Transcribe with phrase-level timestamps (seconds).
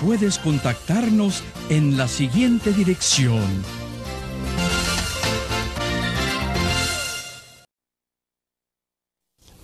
[0.00, 3.44] puedes contactarnos en la siguiente dirección.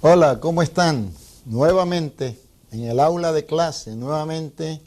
[0.02, 1.10] Hola, ¿cómo están?
[1.46, 2.38] Nuevamente
[2.70, 4.80] en el aula de clase, nuevamente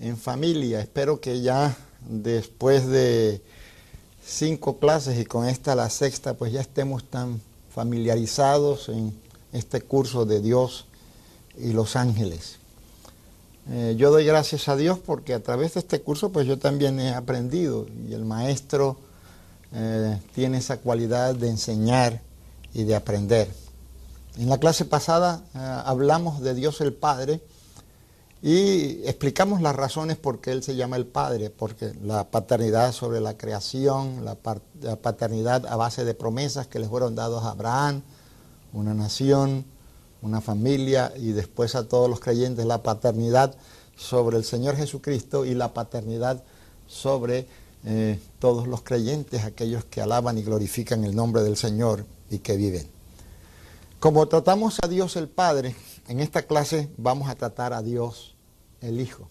[0.00, 0.80] en familia.
[0.80, 1.76] Espero que ya
[2.08, 3.42] después de
[4.24, 7.40] cinco clases y con esta la sexta, pues ya estemos tan
[7.74, 9.14] familiarizados en
[9.52, 10.86] este curso de Dios
[11.58, 12.61] y los ángeles.
[13.70, 16.98] Eh, yo doy gracias a Dios porque a través de este curso pues yo también
[16.98, 18.96] he aprendido y el maestro
[19.72, 22.20] eh, tiene esa cualidad de enseñar
[22.74, 23.48] y de aprender.
[24.36, 27.40] En la clase pasada eh, hablamos de Dios el Padre
[28.42, 33.20] y explicamos las razones por qué Él se llama el Padre, porque la paternidad sobre
[33.20, 34.36] la creación, la,
[34.80, 38.02] la paternidad a base de promesas que le fueron dados a Abraham,
[38.72, 39.64] una nación,
[40.22, 43.54] una familia y después a todos los creyentes la paternidad
[43.96, 46.42] sobre el Señor Jesucristo y la paternidad
[46.86, 47.46] sobre
[47.84, 52.56] eh, todos los creyentes, aquellos que alaban y glorifican el nombre del Señor y que
[52.56, 52.86] viven.
[53.98, 55.74] Como tratamos a Dios el Padre,
[56.08, 58.34] en esta clase vamos a tratar a Dios
[58.80, 59.28] el Hijo.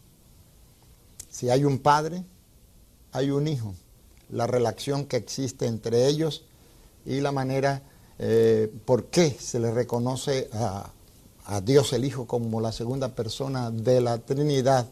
[1.29, 2.23] Si hay un Padre,
[3.11, 3.73] hay un Hijo.
[4.29, 6.45] La relación que existe entre ellos
[7.05, 7.81] y la manera
[8.23, 10.91] eh, por qué se le reconoce a,
[11.63, 14.87] Dios el Hijo como la segunda persona de la Trinidad.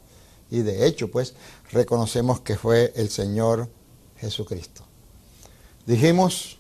[0.50, 1.36] Y de hecho, pues,
[1.72, 3.70] reconocemos que fue el Señor
[4.18, 4.84] Jesucristo.
[5.86, 6.58] Dijimos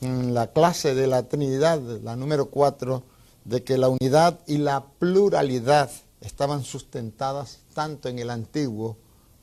[0.00, 3.02] en la clase de la Trinidad, la número 4,
[3.44, 8.96] de que la unidad y la pluralidad estaban sustentadas tanto en el Antiguo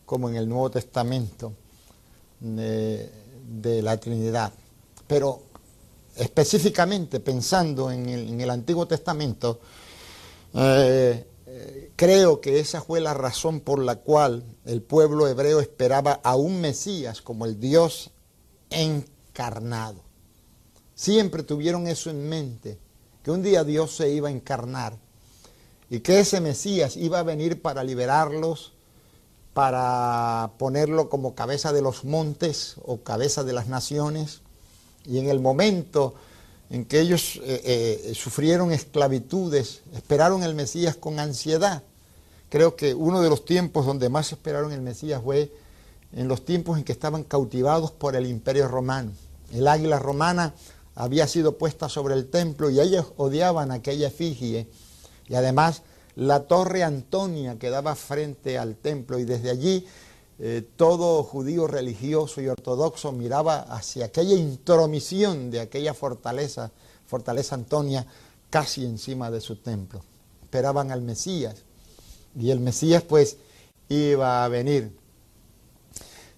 [0.06, 1.54] como en el Nuevo Testamento
[2.42, 3.10] de,
[3.48, 4.52] de la Trinidad.
[5.08, 5.47] Pero
[6.18, 9.60] específicamente pensando en el, Antiguo Testamento,
[10.54, 11.26] eh,
[11.96, 16.62] creo que esa fue la razón por la cual el pueblo hebreo esperaba a un
[16.62, 18.12] Mesías como el Dios
[18.70, 20.02] encarnado.
[20.96, 22.78] Siempre tuvieron eso en mente,
[23.24, 24.98] que un día Dios se iba a encarnar
[25.90, 28.74] y que ese Mesías iba a venir para liberarlos,
[29.54, 34.42] para ponerlo como cabeza de los montes o cabeza de las naciones
[35.08, 36.16] y en el momento
[36.70, 41.84] en que ellos eh, eh, sufrieron esclavitudes, esperaron el Mesías con ansiedad.
[42.50, 45.52] Creo que uno de los tiempos donde más esperaron el Mesías fue
[46.14, 49.12] en los tiempos en que estaban cautivados por el imperio romano.
[49.54, 50.54] El águila romana
[50.96, 54.68] había sido puesta sobre el templo y ellos odiaban aquella efigie.
[55.28, 55.84] Y además
[56.16, 59.86] la torre Antonia que daba frente al templo y desde allí
[60.40, 66.72] eh, todo judío religioso y ortodoxo miraba hacia aquella intromisión de aquella fortaleza,
[67.08, 68.06] fortaleza Antonia,
[68.50, 70.04] casi encima de su templo.
[70.44, 71.64] Esperaban al Mesías
[72.36, 73.38] y el Mesías pues
[73.90, 74.96] iba a venir.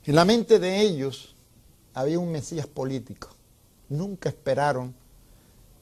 [0.05, 1.35] En la mente de ellos
[1.93, 3.29] había un Mesías político.
[3.89, 4.95] Nunca esperaron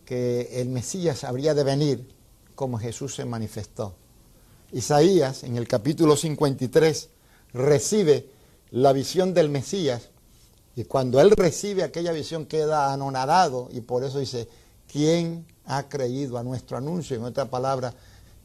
[0.05, 2.07] que el Mesías habría de venir
[2.55, 3.93] como Jesús se manifestó.
[4.71, 7.09] Isaías en el capítulo 53
[7.53, 8.29] recibe
[8.71, 10.09] la visión del Mesías
[10.75, 14.47] y cuando él recibe aquella visión queda anonadado y por eso dice,
[14.91, 17.17] ¿quién ha creído a nuestro anuncio?
[17.17, 17.93] En otra palabra,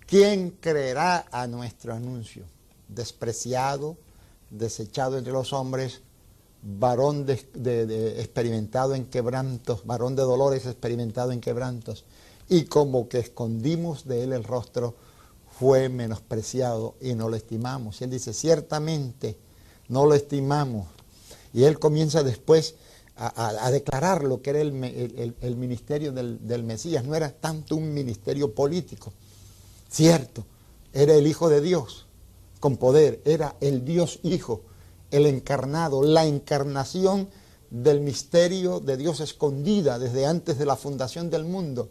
[0.06, 2.44] ¿quién creerá a nuestro anuncio?
[2.88, 3.96] Despreciado,
[4.50, 6.00] desechado entre los hombres,
[6.62, 12.05] varón experimentado en quebrantos, varón de dolores experimentado en quebrantos,
[12.48, 14.94] y como que escondimos de él el rostro,
[15.58, 18.00] fue menospreciado y no lo estimamos.
[18.00, 19.37] Y él dice, ciertamente
[19.88, 20.88] no lo estimamos.
[21.52, 22.75] Y él comienza después
[23.16, 24.72] a, declarar lo que era el,
[25.56, 27.04] ministerio del, del, Mesías.
[27.04, 29.12] No era tanto un ministerio político.
[29.90, 30.44] Cierto,
[30.93, 32.06] era el Hijo de Dios
[32.58, 34.62] con poder, era el Dios Hijo,
[35.10, 37.28] el encarnado, la encarnación
[37.70, 41.90] del misterio de Dios escondida desde antes de la fundación del mundo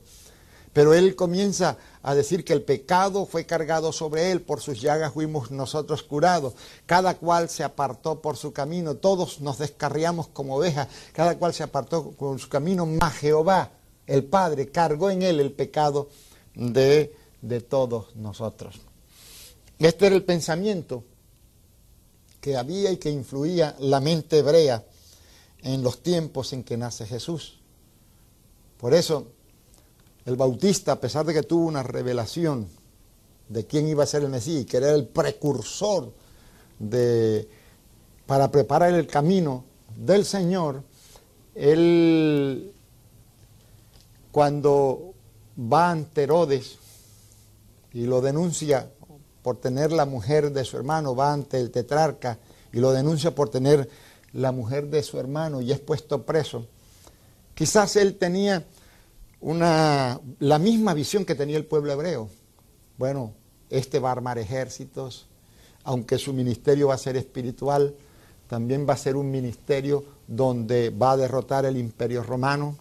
[0.73, 5.13] Pero él comienza a decir que el pecado fue cargado sobre él, por sus llagas
[5.13, 6.53] fuimos nosotros curados.
[6.85, 11.63] Cada cual se apartó por su camino, todos nos descarriamos como ovejas, cada cual se
[11.63, 13.71] apartó por su camino, mas Jehová,
[14.07, 16.09] el Padre, cargó en él el pecado
[16.55, 18.79] de, de todos nosotros.
[19.77, 21.03] Este era el pensamiento
[22.39, 24.85] que había y que influía la mente hebrea
[25.63, 27.59] en los tiempos en que nace Jesús.
[28.77, 29.27] Por eso
[30.25, 32.67] el Bautista, a pesar de que tuvo una revelación
[33.49, 36.13] de quién iba a ser el Mesías, que era el precursor
[36.79, 37.47] de,
[38.25, 39.65] para preparar el camino
[39.95, 40.83] del Señor,
[41.55, 42.73] él
[44.31, 45.13] cuando
[45.59, 46.77] va ante Herodes
[47.93, 48.89] y lo denuncia
[49.43, 52.37] por tener la mujer de su hermano, va ante el tetrarca
[52.71, 53.89] y lo denuncia por tener
[54.33, 56.65] la mujer de su hermano y es puesto preso,
[57.53, 58.65] quizás él tenía
[59.41, 62.29] una, la misma visión que tenía el pueblo hebreo.
[62.97, 63.33] Bueno,
[63.69, 65.27] este va a armar ejércitos,
[65.83, 67.95] aunque su ministerio va a ser espiritual,
[68.47, 72.77] también va a ser un ministerio donde va a derrotar el imperio romano,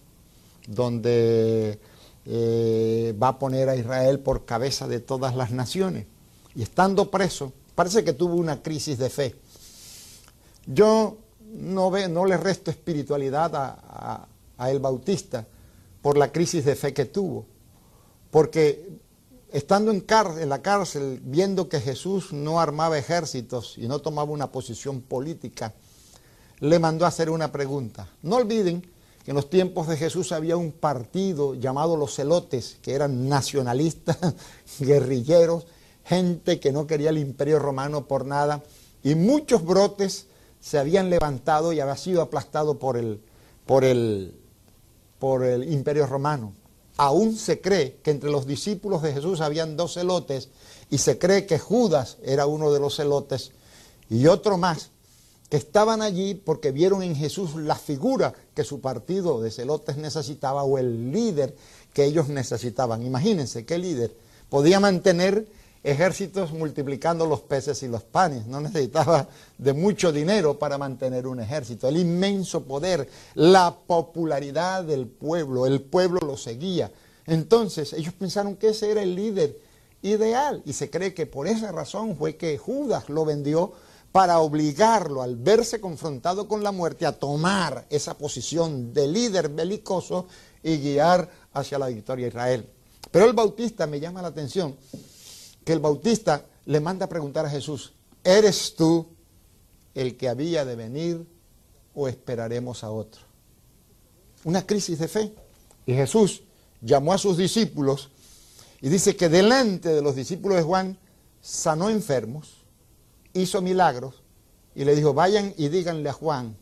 [0.67, 1.79] donde
[2.25, 6.05] eh, va a poner a Israel por cabeza de todas las naciones.
[6.55, 9.35] Y estando preso, parece que tuvo una crisis de fe.
[10.67, 11.17] Yo
[11.53, 14.27] no, ve, no le resto espiritualidad a,
[14.57, 15.47] a el Bautista,
[16.01, 17.45] por la crisis de fe que tuvo.
[18.31, 18.99] Porque
[19.51, 20.03] estando en,
[20.49, 25.73] la cárcel, viendo que Jesús no armaba ejércitos y no tomaba una posición política,
[26.59, 28.07] le mandó a hacer una pregunta.
[28.21, 28.81] No olviden
[29.23, 34.17] que en los tiempos de Jesús había un partido llamado los celotes, que eran nacionalistas,
[34.79, 35.67] guerrilleros,
[36.05, 38.63] gente que no quería el imperio romano por nada,
[39.03, 40.27] y muchos brotes
[40.59, 42.99] se habían levantado y había sido aplastado por
[43.65, 44.33] por el,
[45.21, 46.51] por el imperio romano.
[46.97, 50.49] Aún se cree que entre los discípulos de Jesús habían dos celotes
[50.89, 53.51] y se cree que Judas era uno de los celotes
[54.09, 54.89] y otro más
[55.47, 60.63] que estaban allí porque vieron en Jesús la figura que su partido de celotes necesitaba
[60.63, 61.55] o el líder
[61.93, 63.03] que ellos necesitaban.
[63.03, 64.15] Imagínense qué líder
[64.49, 65.45] podía mantener
[65.83, 68.45] ejércitos multiplicando los peces y los panes.
[68.47, 71.87] No necesitaba de mucho dinero para mantener un ejército.
[71.87, 76.91] El inmenso poder, la popularidad del pueblo, el pueblo lo seguía.
[77.25, 79.57] Entonces ellos pensaron que ese era el líder
[80.01, 83.73] ideal y se cree que por esa razón fue que Judas lo vendió
[84.11, 90.27] para obligarlo al verse confrontado con la muerte a tomar esa posición de líder belicoso
[90.63, 92.69] y guiar hacia la victoria a Israel.
[93.09, 94.75] Pero el Bautista me llama la atención
[95.63, 97.93] que el Bautista le manda a preguntar a Jesús,
[98.23, 99.07] ¿eres tú
[99.93, 101.27] el que había de venir
[101.93, 103.21] o esperaremos a otro?
[104.43, 105.33] Una crisis de fe.
[105.85, 106.43] Y Jesús
[106.81, 108.09] llamó a sus discípulos
[108.81, 110.97] y dice que delante de los discípulos de Juan
[111.41, 112.63] sanó enfermos,
[113.33, 114.23] hizo milagros
[114.75, 116.55] y le dijo, vayan y díganle a Juan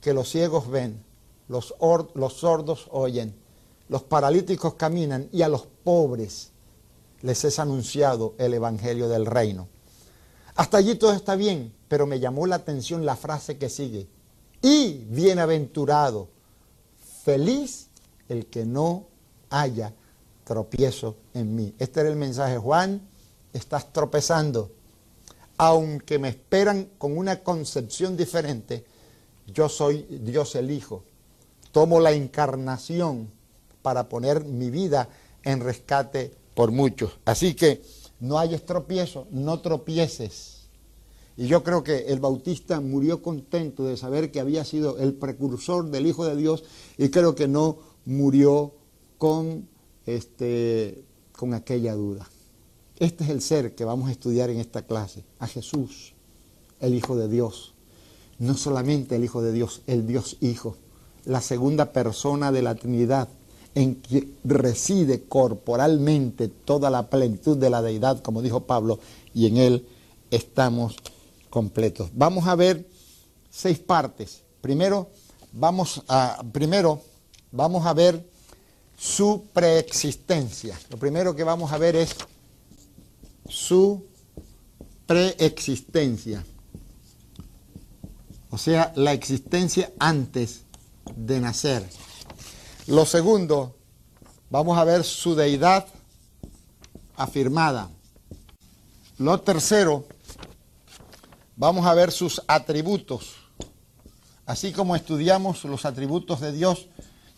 [0.00, 1.04] que los ciegos ven,
[1.48, 1.74] los,
[2.14, 3.34] los sordos oyen,
[3.88, 6.52] los paralíticos caminan y a los pobres
[7.22, 9.68] les es anunciado el Evangelio del Reino.
[10.54, 14.08] Hasta allí todo está bien, pero me llamó la atención la frase que sigue.
[14.60, 16.28] Y bienaventurado,
[17.24, 17.88] feliz
[18.28, 19.06] el que no
[19.50, 19.94] haya
[20.44, 21.74] tropiezo en mí.
[21.78, 23.00] Este era el mensaje, Juan,
[23.52, 24.70] estás tropezando.
[25.58, 28.84] Aunque me esperan con una concepción diferente,
[29.46, 31.04] yo soy Dios el Hijo.
[31.72, 33.30] Tomo la encarnación
[33.82, 35.08] para poner mi vida
[35.42, 37.12] en rescate por muchos.
[37.24, 37.82] Así que
[38.18, 40.62] no hay estropiezo, no tropieces.
[41.36, 45.88] Y yo creo que el Bautista murió contento de saber que había sido el precursor
[45.88, 46.64] del Hijo de Dios
[46.96, 48.74] y creo que no murió
[49.18, 49.68] con,
[50.04, 52.28] este, con aquella duda.
[52.98, 56.14] Este es el ser que vamos a estudiar en esta clase, a Jesús,
[56.80, 57.76] el Hijo de Dios.
[58.40, 60.76] No solamente el Hijo de Dios, el Dios Hijo,
[61.24, 63.28] la segunda persona de la Trinidad,
[63.78, 68.98] en que reside corporalmente toda la plenitud de la deidad, como dijo Pablo,
[69.32, 69.86] y en él
[70.32, 70.96] estamos
[71.48, 72.10] completos.
[72.12, 72.88] Vamos a ver
[73.50, 74.42] seis partes.
[74.60, 75.10] Primero
[75.52, 77.00] vamos a, primero,
[77.52, 78.28] vamos a ver
[78.96, 80.76] su preexistencia.
[80.90, 82.16] Lo primero que vamos a ver es
[83.48, 84.06] su
[85.06, 86.44] preexistencia.
[88.50, 90.62] O sea, la existencia antes
[91.14, 91.88] de nacer.
[92.88, 93.74] Lo segundo,
[94.48, 95.86] vamos a ver su deidad
[97.16, 97.90] afirmada.
[99.18, 100.06] Lo tercero,
[101.54, 103.34] vamos a ver sus atributos.
[104.46, 106.86] Así como estudiamos los atributos de Dios,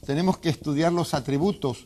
[0.07, 1.79] tenemos que estudiar los atributos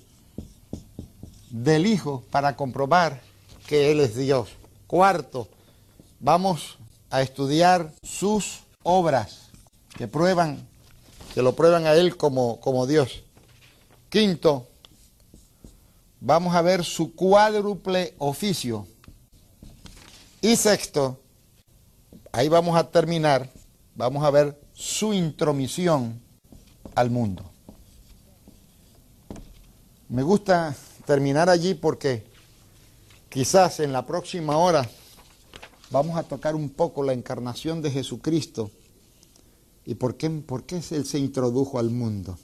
[1.48, 3.22] del Hijo para comprobar
[3.66, 4.50] que Él es Dios.
[4.86, 5.48] Cuarto,
[6.20, 6.76] vamos
[7.08, 9.48] a estudiar sus obras
[9.96, 10.68] que prueban,
[11.32, 13.23] que lo prueban a Él como, como Dios.
[14.14, 14.68] Quinto,
[16.20, 18.86] vamos a ver su cuádruple oficio.
[20.40, 21.18] Y sexto,
[22.30, 23.50] ahí vamos a terminar,
[23.96, 26.22] vamos a ver su intromisión
[26.94, 27.50] al mundo.
[30.08, 32.24] Me gusta terminar allí porque
[33.28, 34.88] quizás en la próxima hora
[35.90, 38.70] vamos a tocar un poco la encarnación de Jesucristo
[39.84, 42.38] y por qué, por qué Él se introdujo al mundo.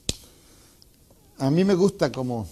[1.41, 2.45] A mí me gusta como,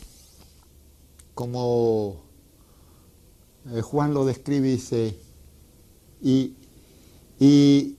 [3.72, 5.16] eh, Juan lo describe y dice,
[6.24, 6.56] y,
[7.40, 7.98] y,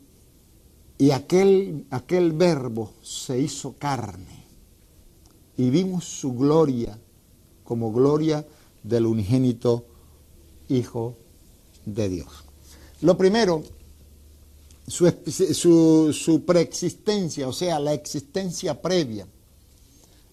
[0.98, 4.44] y aquel, aquel verbo se hizo carne
[5.56, 6.98] y vimos su gloria
[7.62, 8.44] como gloria
[8.82, 9.84] del unigénito
[10.68, 11.14] Hijo
[11.86, 12.26] de Dios.
[13.00, 13.62] Lo primero,
[14.88, 19.28] su, su, preexistencia, o sea, la existencia previa,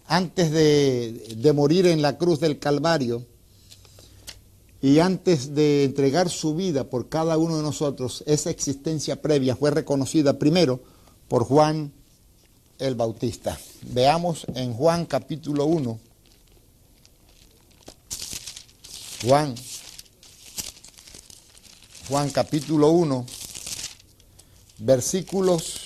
[0.07, 3.25] antes de, morir en la cruz del Calvario
[4.81, 9.71] y antes de entregar su vida por cada uno de nosotros, esa existencia previa fue
[9.71, 10.81] reconocida primero
[11.27, 11.91] por Juan
[12.79, 13.59] el Bautista.
[13.81, 15.99] Veamos en Juan capítulo 1,
[19.25, 19.55] Juan,
[22.07, 23.25] Juan capítulo 1,
[24.77, 25.81] versículos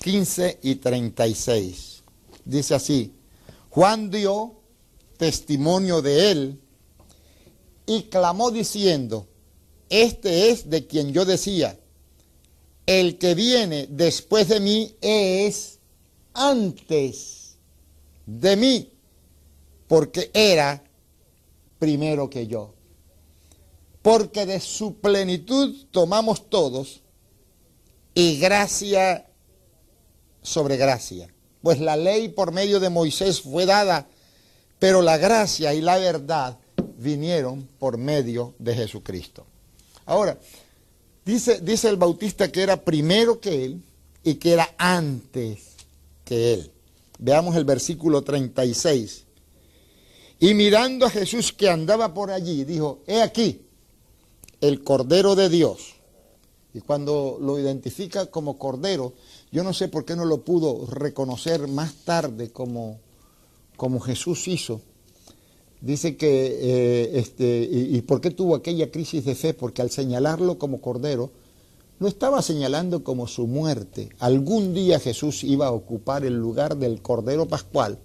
[0.00, 1.83] 15 y 36.
[2.44, 3.14] Dice así,
[3.70, 4.60] Juan dio
[5.16, 6.60] testimonio de él
[7.86, 9.28] y clamó diciendo,
[9.88, 11.78] este es de quien yo decía,
[12.86, 15.78] el que viene después de mí es
[16.34, 17.56] antes
[18.26, 18.92] de mí,
[19.86, 20.84] porque era
[21.78, 22.74] primero que yo.
[24.02, 27.00] Porque de su plenitud tomamos todos
[28.14, 29.30] y gracia
[30.42, 31.33] sobre gracia.
[31.64, 34.06] Pues la ley por medio de Moisés fue dada,
[34.78, 36.58] pero la gracia y la verdad
[36.98, 39.46] vinieron por medio de Jesucristo.
[40.04, 40.38] Ahora,
[41.24, 43.82] dice, dice el bautista que era primero que él
[44.22, 45.70] y que era antes
[46.22, 46.70] que él.
[47.18, 49.24] Veamos el versículo 36.
[50.40, 53.62] Y mirando a Jesús que andaba por allí, dijo, he aquí
[54.60, 55.94] el Cordero de Dios.
[56.74, 59.14] Y cuando lo identifica como Cordero,
[59.54, 62.98] yo no sé por qué no lo pudo reconocer más tarde como,
[63.76, 64.80] como Jesús hizo.
[65.80, 69.54] Dice que, eh, este, y, y, por qué tuvo aquella crisis de fe?
[69.54, 71.30] Porque al señalarlo como Cordero,
[72.00, 74.08] no estaba señalando como su muerte.
[74.18, 78.00] Algún día Jesús iba a ocupar el lugar del Cordero Pascual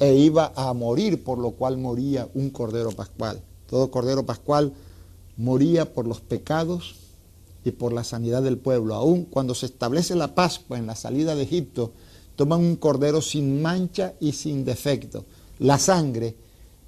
[0.00, 3.40] e iba a morir, por lo cual moría un Cordero Pascual.
[3.68, 4.72] Todo Cordero Pascual
[5.36, 7.03] moría por los pecados
[7.64, 8.94] y por la sanidad del pueblo.
[8.94, 11.92] Aún cuando se establece la Pascua en la salida de Egipto,
[12.36, 15.24] toman un cordero sin mancha y sin defecto.
[15.58, 16.36] La sangre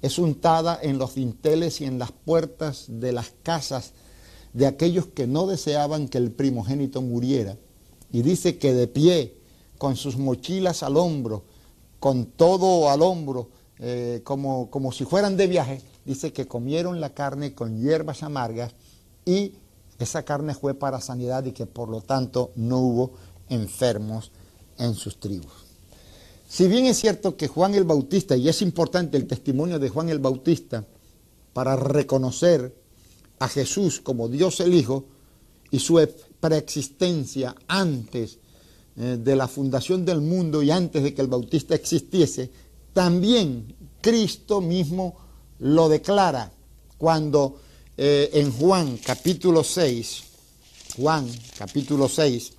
[0.01, 3.93] es untada en los dinteles y en las puertas de las casas
[4.53, 7.57] de aquellos que no deseaban que el primogénito muriera.
[8.11, 9.35] Y dice que de pie,
[9.77, 11.43] con sus mochilas al hombro,
[11.99, 17.13] con todo al hombro, eh, como, como si fueran de viaje, dice que comieron la
[17.13, 18.73] carne con hierbas amargas
[19.25, 19.53] y
[19.99, 23.11] esa carne fue para sanidad y que por lo tanto no hubo
[23.49, 24.31] enfermos
[24.77, 25.51] en sus tribus.
[26.47, 30.09] Si bien es cierto que Juan el Bautista, y es importante el testimonio de Juan
[30.09, 30.85] el Bautista
[31.53, 32.73] para reconocer
[33.39, 35.05] a Jesús como Dios el Hijo
[35.71, 35.99] y su
[36.39, 38.39] preexistencia antes
[38.95, 42.49] eh, de la fundación del mundo y antes de que el Bautista existiese,
[42.93, 45.17] también Cristo mismo
[45.59, 46.51] lo declara
[46.97, 47.59] cuando
[47.97, 50.23] eh, en Juan capítulo 6,
[50.97, 52.53] Juan capítulo 6,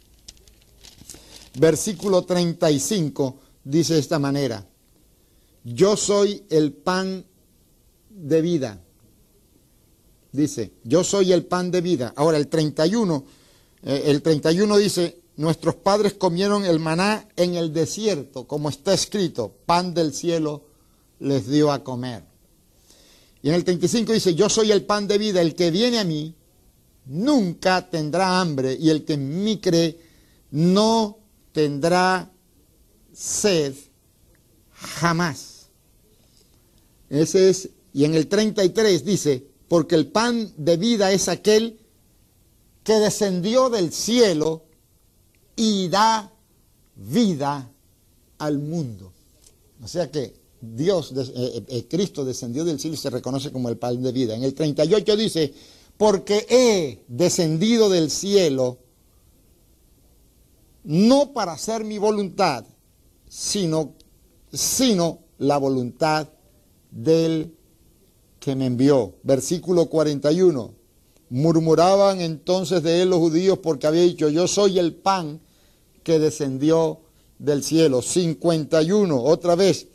[1.54, 4.66] versículo 35, dice de esta manera,
[5.64, 7.24] yo soy el pan
[8.10, 8.80] de vida.
[10.30, 12.12] Dice, yo soy el pan de vida.
[12.14, 13.24] Ahora el 31,
[13.82, 19.54] eh, el 31 dice, Nuestros padres comieron el maná en el desierto, como está escrito,
[19.66, 20.64] pan del cielo
[21.20, 22.24] les dio a comer.
[23.42, 26.04] Y en el 35 dice, yo soy el pan de vida, el que viene a
[26.04, 26.34] mí
[27.06, 29.98] nunca tendrá hambre y el que en mí cree
[30.50, 31.18] no
[31.52, 32.30] tendrá
[33.12, 33.74] sed
[34.72, 35.68] jamás.
[37.08, 41.78] Ese es, y en el 33 dice, porque el pan de vida es aquel
[42.82, 44.64] que descendió del cielo
[45.56, 46.32] y da
[46.96, 47.70] vida
[48.38, 49.12] al mundo.
[49.82, 53.68] O sea que Dios, eh, eh, eh, Cristo descendió del cielo y se reconoce como
[53.68, 54.34] el pan de vida.
[54.34, 55.52] En el 38 dice,
[55.96, 58.78] porque he descendido del cielo
[60.84, 62.64] no para hacer mi voluntad,
[63.28, 63.94] sino,
[64.52, 66.28] sino la voluntad
[66.90, 67.54] del
[68.40, 69.14] que me envió.
[69.22, 70.74] Versículo 41.
[71.30, 75.40] Murmuraban entonces de él los judíos porque había dicho, yo soy el pan
[76.02, 77.00] que descendió
[77.38, 78.00] del cielo.
[78.00, 79.88] 51, otra vez,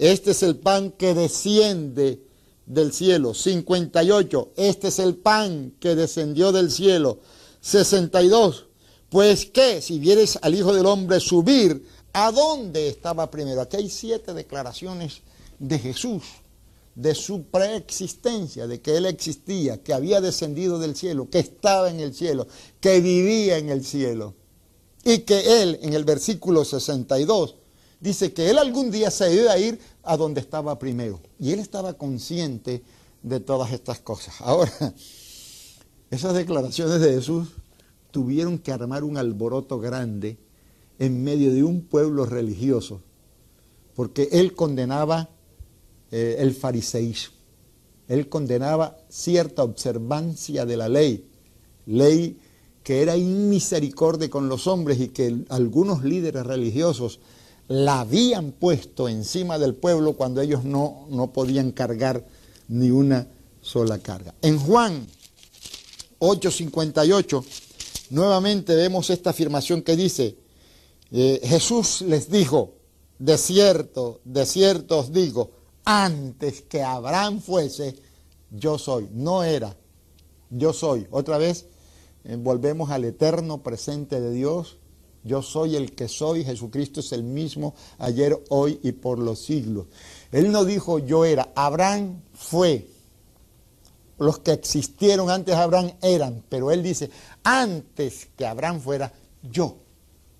[0.00, 2.22] este es el pan que desciende
[2.64, 3.34] del cielo.
[3.34, 7.18] 58, este es el pan que descendió del cielo.
[7.60, 8.68] 62,
[9.10, 13.60] pues que si vieres al Hijo del Hombre subir, ¿a dónde estaba primero?
[13.60, 15.20] Aquí hay siete declaraciones
[15.58, 16.22] de Jesús,
[16.94, 22.00] de su preexistencia, de que Él existía, que había descendido del cielo, que estaba en
[22.00, 22.48] el cielo,
[22.80, 24.34] que vivía en el cielo.
[25.04, 27.56] Y que Él, en el versículo 62,
[28.00, 31.20] dice que Él algún día se iba a ir a donde estaba primero.
[31.38, 32.82] Y Él estaba consciente
[33.22, 34.34] de todas estas cosas.
[34.40, 34.72] Ahora,
[36.10, 37.48] esas declaraciones de Jesús
[38.10, 40.38] tuvieron que armar un alboroto grande
[40.98, 43.00] en medio de un pueblo religioso,
[43.94, 45.30] porque Él condenaba
[46.10, 47.34] eh, el fariseísmo.
[48.08, 51.28] Él condenaba cierta observancia de la ley,
[51.86, 52.38] ley
[52.82, 57.20] que era inmisericordia con los hombres y que algunos líderes religiosos
[57.70, 62.26] la habían puesto encima del pueblo cuando ellos no, no podían cargar
[62.66, 63.28] ni una
[63.60, 64.34] sola carga.
[64.42, 65.06] En Juan
[66.18, 67.44] 8:58,
[68.10, 70.36] nuevamente vemos esta afirmación que dice,
[71.12, 72.74] eh, Jesús les dijo,
[73.20, 75.52] de cierto, de cierto os digo,
[75.84, 77.94] antes que Abraham fuese,
[78.50, 79.08] yo soy.
[79.12, 79.76] No era,
[80.50, 81.06] yo soy.
[81.12, 81.66] Otra vez,
[82.24, 84.79] eh, volvemos al eterno presente de Dios.
[85.22, 89.86] Yo soy el que soy, Jesucristo es el mismo ayer, hoy y por los siglos.
[90.32, 92.88] Él no dijo yo era, Abraham fue.
[94.18, 97.10] Los que existieron antes de Abraham eran, pero él dice,
[97.42, 99.76] antes que Abraham fuera, yo,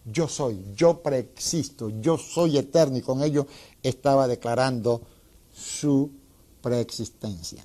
[0.05, 3.47] yo soy, yo preexisto, yo soy eterno y con ello
[3.83, 5.01] estaba declarando
[5.51, 6.11] su
[6.61, 7.65] preexistencia.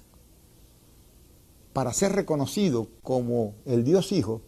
[1.74, 4.42] Para ser reconocido como el Dios Hijo,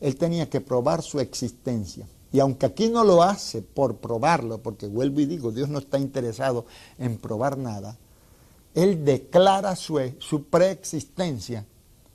[0.00, 2.06] él tenía que probar su existencia.
[2.32, 5.98] Y aunque aquí no lo hace por probarlo, porque vuelvo y digo, Dios no está
[5.98, 6.66] interesado
[6.98, 7.96] en probar nada,
[8.74, 11.64] Él declara su, su preexistencia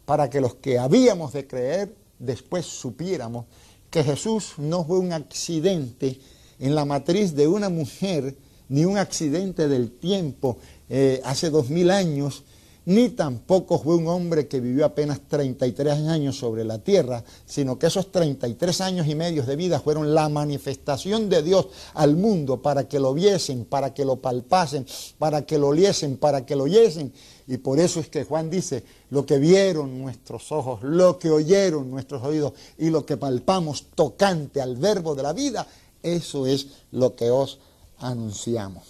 [0.05, 3.45] para que los que habíamos de creer después supiéramos
[3.89, 6.19] que Jesús no fue un accidente
[6.59, 8.35] en la matriz de una mujer,
[8.69, 10.57] ni un accidente del tiempo
[10.89, 12.43] eh, hace dos mil años,
[12.85, 17.87] ni tampoco fue un hombre que vivió apenas 33 años sobre la tierra, sino que
[17.87, 22.87] esos 33 años y medio de vida fueron la manifestación de Dios al mundo para
[22.87, 24.85] que lo viesen, para que lo palpasen,
[25.17, 27.13] para que lo oliesen, para que lo oyesen.
[27.47, 31.89] Y por eso es que Juan dice, lo que vieron nuestros ojos, lo que oyeron
[31.89, 35.67] nuestros oídos y lo que palpamos tocante al verbo de la vida,
[36.01, 37.59] eso es lo que os
[37.99, 38.83] anunciamos.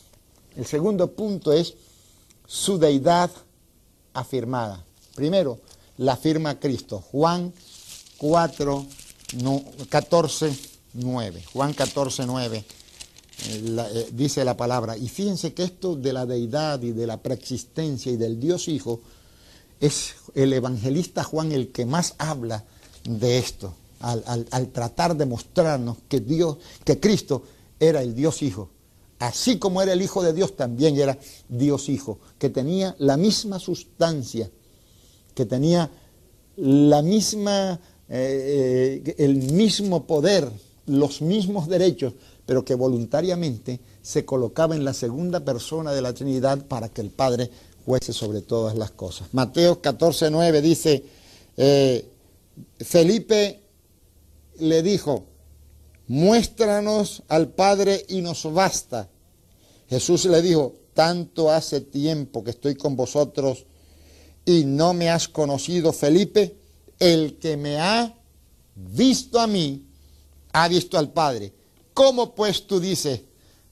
[0.55, 1.73] El segundo punto es
[2.45, 3.31] su deidad
[4.13, 4.83] afirmada.
[5.15, 5.59] Primero,
[5.97, 6.99] la afirma Cristo.
[6.99, 7.53] Juan
[8.17, 8.85] 4,
[9.89, 10.57] 14,
[10.93, 11.43] 9.
[11.53, 12.65] Juan 14, 9 eh,
[13.45, 14.97] eh, dice la palabra.
[14.97, 19.01] Y fíjense que esto de la deidad y de la preexistencia y del Dios Hijo
[19.79, 22.63] es el evangelista Juan el que más habla
[23.03, 27.43] de esto, al, al tratar de mostrarnos que Dios, que Cristo
[27.79, 28.69] era el Dios Hijo
[29.27, 33.57] así como era el Hijo de Dios, también era Dios Hijo, que tenía la misma
[33.57, 34.51] sustancia,
[35.33, 35.89] que tenía
[36.57, 40.51] la misma, eh, eh, el mismo poder,
[40.87, 42.13] los mismos derechos,
[42.45, 47.09] pero que voluntariamente se colocaba en la segunda persona de la Trinidad para que el
[47.09, 47.49] Padre
[47.85, 49.29] fuese sobre todas las cosas.
[49.31, 51.05] Mateo 14, 9 dice,
[51.55, 52.05] eh,
[52.79, 53.61] Felipe
[54.59, 55.23] le dijo,
[56.07, 59.07] muéstranos al Padre y nos basta.
[59.89, 63.65] Jesús le dijo, tanto hace tiempo que estoy con vosotros
[64.45, 66.57] y no me has conocido, Felipe,
[66.99, 68.13] el que me ha
[68.75, 69.87] visto a mí,
[70.51, 71.53] ha visto al Padre.
[71.93, 73.21] ¿Cómo pues tú dices,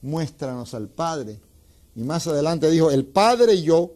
[0.02, 1.39] muéstranos al Padre?
[1.95, 3.93] Y más adelante dijo, el Padre y yo,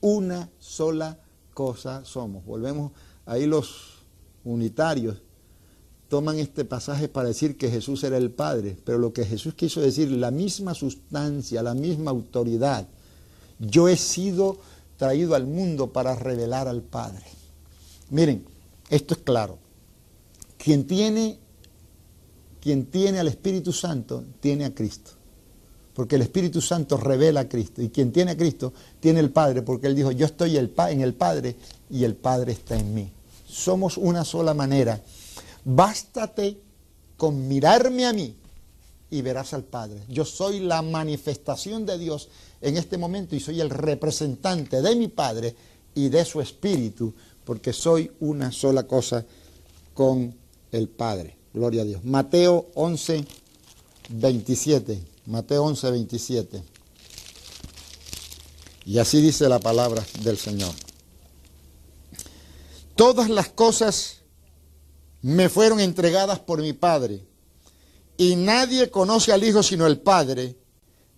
[0.00, 1.18] una sola
[1.52, 2.44] cosa somos.
[2.44, 2.92] Volvemos
[3.26, 4.04] ahí los
[4.44, 5.22] unitarios
[6.14, 9.80] toman este pasaje para decir que Jesús era el Padre, pero lo que Jesús quiso
[9.80, 12.86] decir, la misma sustancia, la misma autoridad.
[13.58, 14.58] Yo he sido
[14.96, 17.24] traído al mundo para revelar al Padre.
[18.10, 18.44] Miren,
[18.90, 19.58] esto es claro.
[20.56, 21.36] Quien tiene,
[22.60, 25.10] quien tiene al Espíritu Santo, tiene a Cristo.
[25.94, 27.82] porque el Espíritu Santo revela a Cristo.
[27.82, 31.14] Y quien tiene a Cristo tiene el Padre, porque Él dijo, yo estoy en el
[31.14, 31.56] Padre
[31.90, 33.10] y el Padre está en mí.
[33.48, 35.00] Somos una sola manera.
[35.64, 36.60] Bástate
[37.16, 38.36] con mirarme a mí
[39.10, 40.02] y verás al Padre.
[40.08, 42.28] Yo soy la manifestación de Dios
[42.60, 45.54] en este momento y soy el representante de mi Padre
[45.94, 49.24] y de su Espíritu, porque soy una sola cosa
[49.94, 50.34] con
[50.72, 51.36] el Padre.
[51.52, 52.04] Gloria a Dios.
[52.04, 53.24] Mateo 11,
[54.10, 55.00] 27.
[55.26, 56.62] Mateo 11, 27.
[58.86, 60.74] Y así dice la palabra del Señor.
[62.96, 64.23] Todas las cosas
[65.24, 67.24] me fueron entregadas por mi Padre,
[68.18, 70.54] y nadie conoce al Hijo sino el Padre,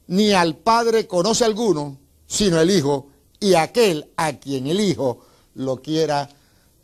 [0.07, 3.09] ni al Padre conoce alguno sino el Hijo,
[3.41, 6.31] y aquel a quien el Hijo lo quiera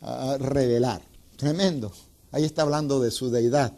[0.00, 1.00] ah, revelar.
[1.36, 1.92] Tremendo.
[2.32, 3.72] Ahí está hablando de su deidad.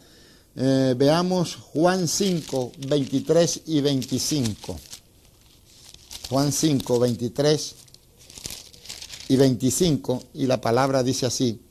[0.55, 4.79] Eh, veamos Juan 5, 23 y 25.
[6.29, 7.75] Juan 5, 23
[9.27, 11.61] y 25, y la palabra dice así,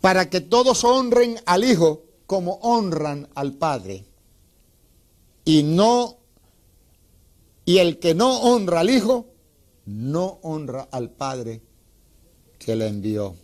[0.00, 4.04] para que todos honren al Hijo como honran al Padre,
[5.44, 6.18] y no,
[7.64, 9.26] y el que no honra al Hijo,
[9.86, 11.60] no honra al Padre
[12.58, 13.34] que le envió.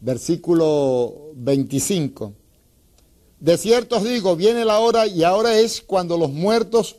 [0.00, 2.32] Versículo 25.
[3.38, 6.96] De cierto os digo, viene la hora y ahora es cuando los muertos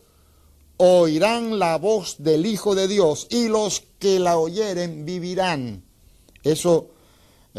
[0.77, 5.83] oirán la voz del Hijo de Dios y los que la oyeren vivirán.
[6.43, 6.91] Eso,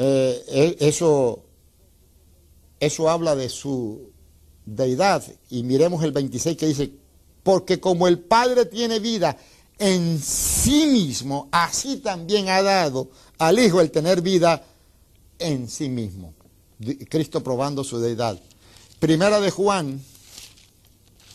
[0.01, 1.43] eh, e, eso,
[2.79, 4.13] eso habla de su
[4.65, 5.25] deidad.
[5.51, 6.93] Y miremos el 26 que dice,
[7.43, 9.37] porque como el Padre tiene vida
[9.77, 14.65] en sí mismo, así también ha dado al Hijo el tener vida
[15.41, 16.33] en sí mismo.
[17.09, 18.41] Cristo probando su deidad.
[19.01, 20.01] Primera de Juan,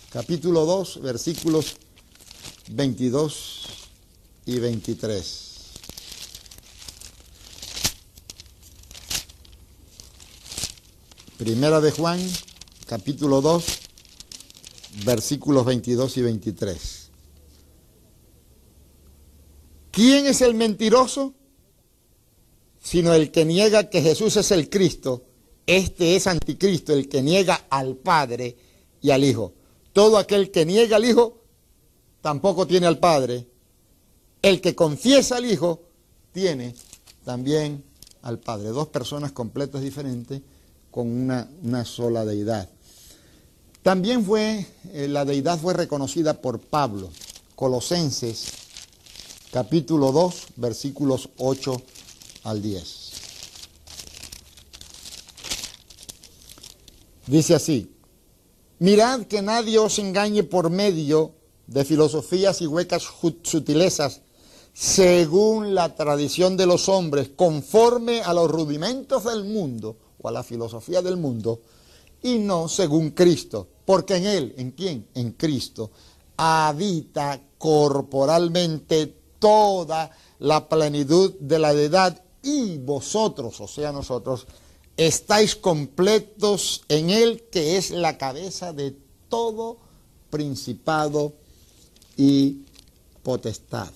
[0.10, 1.76] capítulo 2, versículos
[2.70, 3.68] 22
[4.46, 5.53] y 23.
[11.38, 12.20] Primera de Juan,
[12.86, 13.66] capítulo 2,
[15.06, 17.10] versículos 22 y 23.
[19.92, 21.34] ¿Quién es el mentiroso?
[22.82, 25.24] Sino el que niega que Jesús es el Cristo
[25.66, 28.58] este es anticristo, el que niega al Padre
[29.02, 29.54] y al Hijo.
[29.94, 31.42] Todo aquel que niega al Hijo
[32.22, 33.48] tampoco tiene al Padre.
[34.42, 35.84] El que confiesa al Hijo
[36.34, 36.76] tiene
[37.24, 37.84] también
[38.24, 38.70] al Padre.
[38.70, 40.42] Dos personas completas diferentes
[40.94, 42.70] con una, sola deidad.
[43.82, 47.10] También fue, eh, la deidad fue reconocida por Pablo.
[47.56, 48.46] Colosenses
[49.52, 51.82] capítulo 2, versículos 8
[52.44, 53.12] al 10.
[57.26, 57.92] Dice así,
[58.78, 61.32] mirad que nadie os engañe por medio
[61.66, 63.04] de filosofías y huecas
[63.42, 64.22] sutilezas,
[64.74, 70.42] según la tradición de los hombres, conforme a los rudimentos del mundo o a la
[70.42, 71.60] filosofía del mundo,
[72.24, 75.08] y no según Cristo, porque en Él, ¿en quién?
[75.14, 75.92] En Cristo,
[76.38, 80.10] habita corporalmente toda
[80.40, 84.48] la plenitud de la deidad y vosotros, o sea nosotros,
[84.96, 88.96] estáis completos en Él, que es la cabeza de
[89.30, 89.78] todo
[90.30, 91.34] principado
[92.16, 92.62] y
[93.22, 93.92] potestad.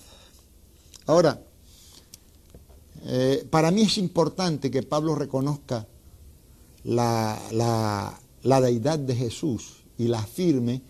[1.06, 1.40] Ahora,
[3.04, 5.86] eh, para mí es importante que Pablo reconozca
[6.88, 10.82] la, la deidad de Jesús y la afirme,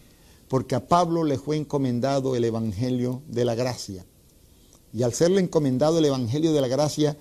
[0.48, 4.04] porque a Pablo le fue encomendado el Evangelio de la Gracia.
[4.94, 7.16] Y al serle encomendado el Evangelio de la Gracia,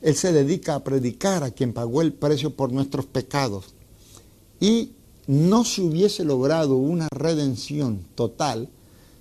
[0.00, 3.74] él se dedica a predicar a quien pagó el precio por nuestros pecados.
[4.60, 4.92] Y
[5.26, 8.68] no se hubiese logrado una redención total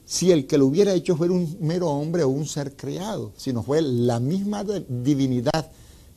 [0.06, 3.64] si el que lo hubiera hecho fuera un mero hombre o un ser creado, sino
[3.64, 5.72] fue la misma divinidad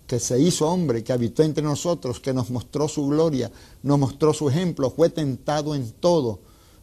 [0.09, 4.33] que se hizo hombre, que habitó entre nosotros, que nos mostró su gloria, nos mostró
[4.33, 6.40] su ejemplo, fue tentado en todo,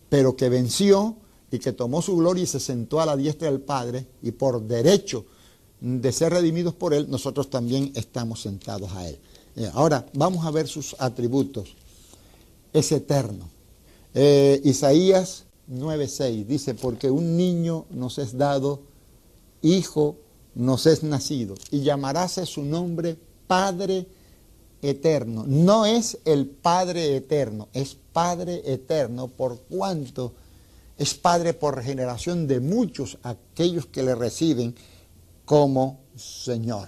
[0.10, 1.18] pero que venció
[1.52, 4.62] y que tomó su gloria y se sentó a la diestra del Padre y por
[4.62, 5.26] derecho
[5.82, 9.18] de ser redimidos por Él, nosotros también estamos sentados a Él.
[9.56, 11.76] Eh, ahora, vamos a ver sus atributos.
[12.74, 13.50] Es eterno.
[14.14, 18.82] Eh, Isaías 9:6 dice, porque un niño nos es dado,
[19.64, 20.18] hijo
[20.56, 24.08] nos es nacido, y llamaráse su nombre Padre
[24.82, 25.44] Eterno.
[25.48, 30.34] No es el Padre Eterno, es Padre Eterno, por cuanto
[30.98, 34.76] es Padre por generación de muchos aquellos que le reciben
[35.44, 36.88] como Señor.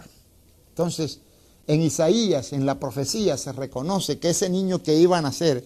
[0.69, 1.19] Entonces,
[1.67, 5.65] en Isaías, en la profecía, se reconoce que ese niño que iba a nacer,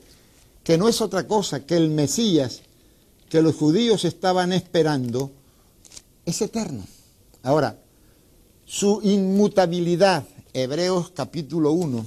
[0.64, 2.62] que no es otra cosa que el Mesías,
[3.30, 5.32] que los judíos estaban esperando
[6.26, 6.84] es eterno.
[7.44, 7.78] Ahora,
[8.72, 12.06] su inmutabilidad, Hebreos capítulo 1,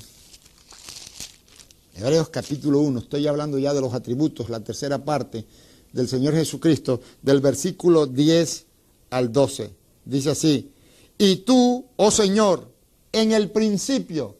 [1.96, 5.44] Hebreos capítulo 1, estoy hablando ya de los atributos, la tercera parte
[5.92, 8.64] del Señor Jesucristo, del versículo 10
[9.11, 9.74] al 12.
[10.07, 10.72] Dice así,
[11.18, 12.72] y tú, oh Señor,
[13.12, 14.35] en el principio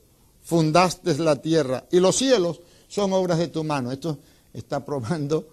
[0.45, 3.93] fundaste la tierra y los cielos son obras de tu mano.
[3.93, 4.17] Esto
[4.55, 5.47] está probando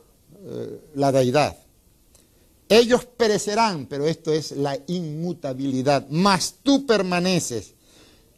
[0.45, 1.57] eh, la deidad.
[2.71, 7.73] Ellos perecerán, pero esto es la inmutabilidad, mas tú permaneces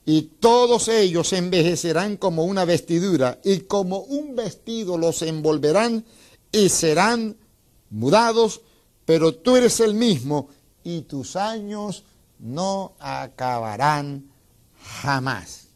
[0.07, 6.03] y todos ellos envejecerán como una vestidura y como un vestido los envolverán
[6.51, 7.37] y serán
[7.91, 8.61] mudados,
[9.05, 10.49] pero tú eres el mismo
[10.83, 12.03] y tus años
[12.39, 14.31] no acabarán
[14.81, 15.67] jamás.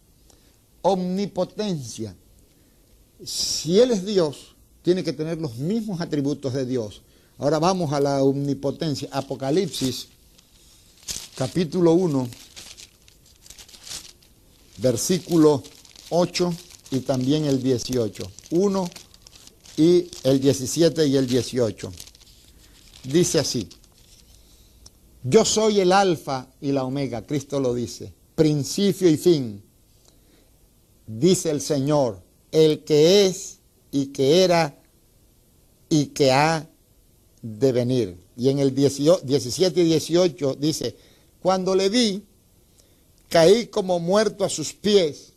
[0.81, 2.15] Omnipotencia.
[3.23, 7.03] Si Él es Dios, tiene que tener los mismos atributos de Dios.
[7.39, 9.09] Ahora vamos a la omnipotencia.
[9.11, 10.07] Apocalipsis,
[11.35, 12.27] capítulo 1,
[14.77, 15.61] versículo
[16.09, 16.53] 8
[16.91, 18.31] y también el 18.
[18.49, 18.89] 1
[19.77, 21.91] y el 17 y el 18.
[23.03, 23.69] Dice así,
[25.23, 29.63] yo soy el alfa y la omega, Cristo lo dice, principio y fin,
[31.05, 32.19] dice el Señor,
[32.51, 33.59] el que es
[33.91, 34.81] y que era
[35.89, 36.67] y que ha
[37.55, 38.17] de venir.
[38.35, 40.95] Y en el 17 y 18 dice,
[41.41, 42.23] cuando le vi,
[43.29, 45.33] caí como muerto a sus pies,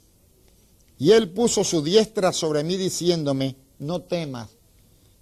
[0.98, 4.50] y él puso su diestra sobre mí diciéndome, no temas,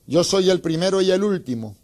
[0.06, 1.76] yo soy el primero y el último,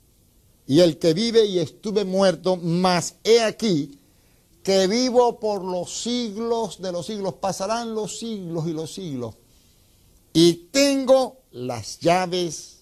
[0.66, 3.98] y el que vive y estuve muerto, mas he aquí
[4.62, 9.34] que vivo por los siglos de los siglos, pasarán los siglos y los siglos,
[10.32, 12.78] y tengo las llaves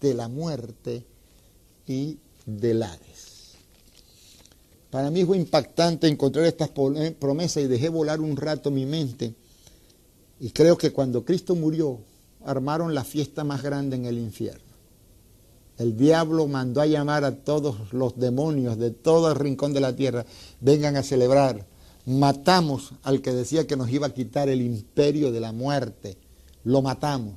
[0.00, 1.04] de la muerte
[1.88, 3.54] y del Hades.
[4.90, 9.34] Para mí fue impactante encontrar estas eh, promesas y dejé volar un rato mi mente.
[10.40, 11.98] Y creo que cuando Cristo murió,
[12.44, 14.68] armaron la fiesta más grande en el infierno.
[15.76, 19.94] El diablo mandó a llamar a todos los demonios de todo el rincón de la
[19.94, 20.24] tierra,
[20.60, 21.66] vengan a celebrar.
[22.06, 26.16] Matamos al que decía que nos iba a quitar el imperio de la muerte.
[26.64, 27.34] Lo matamos.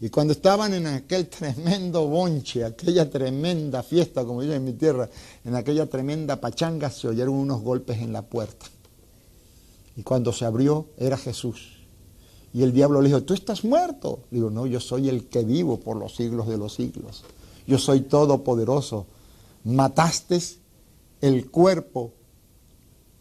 [0.00, 5.08] Y cuando estaban en aquel tremendo bonche, aquella tremenda fiesta, como yo en mi tierra,
[5.44, 8.66] en aquella tremenda pachanga, se oyeron unos golpes en la puerta.
[9.96, 11.80] Y cuando se abrió, era Jesús.
[12.54, 14.20] Y el diablo le dijo, tú estás muerto.
[14.30, 17.24] Le digo, no, yo soy el que vivo por los siglos de los siglos.
[17.66, 19.06] Yo soy todopoderoso.
[19.64, 20.40] Mataste
[21.20, 22.14] el cuerpo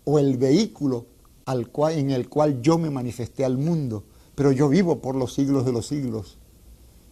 [0.05, 1.05] o el vehículo
[1.45, 4.03] en el cual yo me manifesté al mundo,
[4.35, 6.38] pero yo vivo por los siglos de los siglos.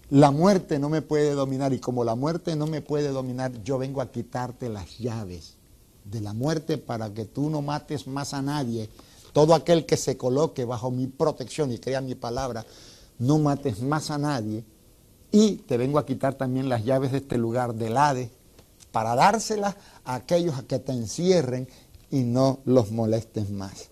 [0.10, 3.78] La muerte no me puede dominar y como la muerte no me puede dominar, yo
[3.78, 5.56] vengo a quitarte las llaves
[6.06, 8.90] de la muerte para que tú no mates más a nadie.
[9.34, 12.66] Todo aquel que se coloque bajo mi protección y crea mi palabra,
[13.20, 14.64] no mates más a nadie.
[15.30, 18.30] Y te vengo a quitar también las llaves de este lugar del Hades
[18.94, 21.68] para dárselas a aquellos que te encierren
[22.10, 23.90] y no los molestes más.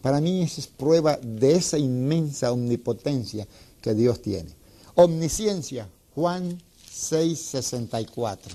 [0.00, 3.46] Para mí esa es prueba de esa inmensa omnipotencia
[3.82, 4.56] que Dios tiene.
[5.00, 8.50] Omnisciencia, Juan 6:64.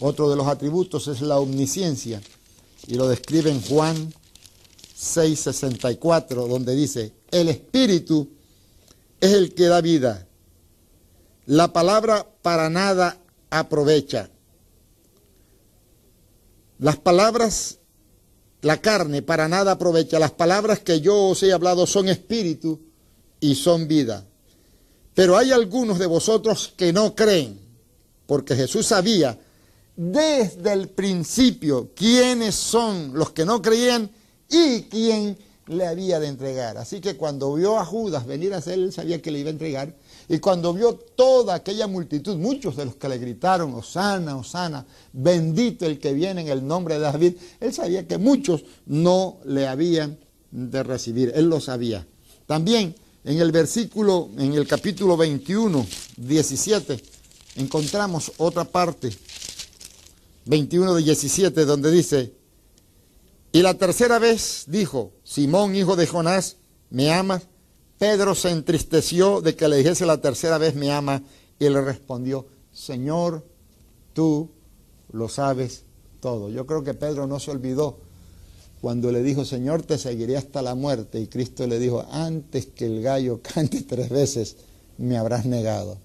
[0.00, 2.20] Otro de los atributos es la omnisciencia
[2.88, 4.12] y lo describe en Juan
[4.98, 8.32] 6:64, donde dice, el Espíritu
[9.20, 10.26] es el que da vida.
[11.44, 13.16] La palabra para nada
[13.50, 14.28] aprovecha.
[16.80, 17.78] Las palabras,
[18.60, 20.18] la carne para nada aprovecha.
[20.18, 22.80] Las palabras que yo os he hablado son espíritu
[23.38, 24.26] y son vida.
[25.16, 27.58] Pero hay algunos de vosotros que no creen,
[28.26, 29.38] porque Jesús sabía
[29.96, 34.10] desde el principio quiénes son los que no creían
[34.50, 36.76] y quién le había de entregar.
[36.76, 39.94] Así que cuando vio a Judas venir a él sabía que le iba a entregar.
[40.28, 45.86] Y cuando vio toda aquella multitud, muchos de los que le gritaron, Osana, Osana, bendito
[45.86, 50.18] el que viene en el nombre de David, él sabía que muchos no le habían
[50.50, 51.32] de recibir.
[51.34, 52.06] Él lo sabía.
[52.44, 52.94] También
[53.26, 55.84] en el versículo, en el capítulo 21,
[56.16, 57.02] 17,
[57.56, 59.10] encontramos otra parte,
[60.44, 62.32] 21 de 17, donde dice,
[63.50, 66.56] y la tercera vez dijo, Simón, hijo de Jonás,
[66.88, 67.42] ¿me amas?
[67.98, 71.20] Pedro se entristeció de que le dijese la tercera vez, ¿me ama?
[71.58, 73.44] Y le respondió, Señor,
[74.12, 74.52] tú
[75.10, 75.82] lo sabes
[76.20, 76.48] todo.
[76.48, 77.98] Yo creo que Pedro no se olvidó
[78.86, 82.86] cuando le dijo, Señor, te seguiré hasta la muerte, y Cristo le dijo, antes que
[82.86, 84.58] el gallo cante tres veces,
[84.96, 85.98] me habrás negado.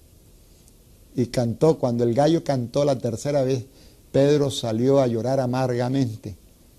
[1.14, 1.78] y cantó.
[1.78, 3.66] Cuando el gallo cantó la tercera vez,
[4.10, 6.36] Pedro salió a llorar amargamente.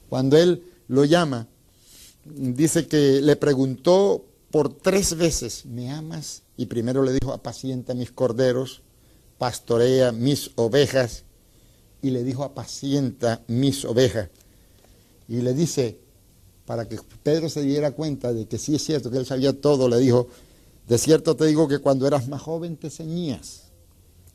[0.09, 1.47] Cuando él lo llama,
[2.25, 6.41] dice que le preguntó por tres veces, ¿me amas?
[6.57, 8.81] Y primero le dijo, apacienta mis corderos,
[9.37, 11.23] pastorea mis ovejas.
[12.01, 14.27] Y le dijo, apacienta mis ovejas.
[15.27, 15.99] Y le dice,
[16.65, 19.87] para que Pedro se diera cuenta de que sí es cierto, que él sabía todo,
[19.89, 20.27] le dijo,
[20.87, 23.63] de cierto te digo que cuando eras más joven te ceñías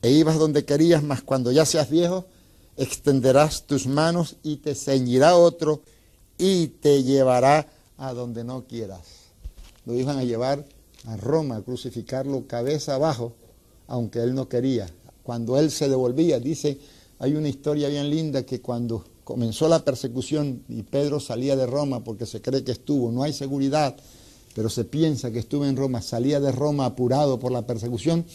[0.01, 2.25] e ibas donde querías, mas cuando ya seas viejo,
[2.77, 5.81] extenderás tus manos y te ceñirá otro
[6.37, 9.01] y te llevará a donde no quieras.
[9.85, 10.65] Lo iban a llevar
[11.05, 13.33] a Roma, a crucificarlo cabeza abajo,
[13.87, 14.87] aunque él no quería.
[15.23, 16.79] Cuando él se devolvía, dice,
[17.19, 22.03] hay una historia bien linda que cuando comenzó la persecución y Pedro salía de Roma
[22.03, 23.95] porque se cree que estuvo, no hay seguridad,
[24.55, 28.25] pero se piensa que estuvo en Roma, salía de Roma apurado por la persecución,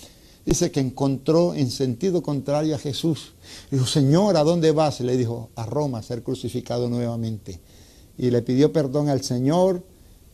[0.47, 3.33] dice que encontró en sentido contrario a Jesús.
[3.73, 5.01] Dijo, Señor, ¿a dónde vas?
[5.01, 7.59] Le dijo, a Roma, a ser crucificado nuevamente.
[8.17, 9.83] Y le pidió perdón al Señor,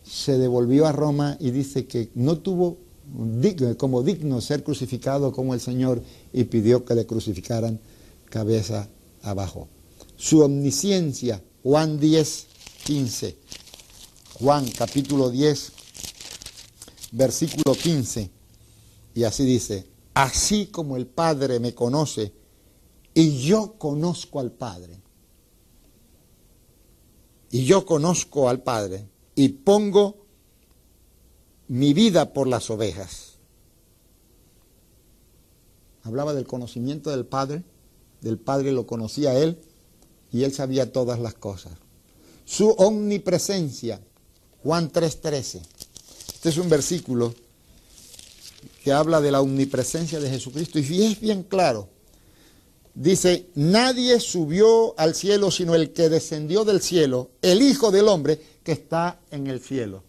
[0.05, 2.77] se devolvió a Roma y dice que no tuvo
[3.79, 6.03] como digno ser crucificado como el Señor
[6.35, 7.81] y pidió que le crucificaran
[8.29, 8.89] cabeza
[9.23, 9.69] abajo.
[10.21, 12.47] Su omnisciencia, Juan 10,
[12.85, 13.39] 15.
[14.35, 15.73] Juan capítulo 10,
[17.13, 18.31] versículo 15.
[19.15, 22.35] Y así dice, así como el Padre me conoce
[23.15, 25.01] y yo conozco al Padre.
[27.51, 30.27] Y yo conozco al Padre y pongo
[31.67, 33.39] mi vida por las ovejas.
[36.03, 37.65] Hablaba del conocimiento del Padre,
[38.21, 39.59] del Padre lo conocía él
[40.33, 41.73] y él sabía todas las cosas.
[42.45, 44.01] Su omnipresencia,
[44.63, 45.61] Juan 3:13.
[46.35, 47.35] Este es un versículo
[48.83, 51.89] que habla de la omnipresencia de Jesucristo y es bien claro.
[52.95, 58.41] Dice, nadie subió al cielo sino el que descendió del cielo, el Hijo del Hombre
[58.63, 60.03] que está en el cielo.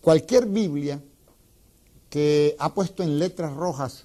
[0.00, 1.02] cualquier Biblia
[2.10, 4.04] que ha puesto en letras rojas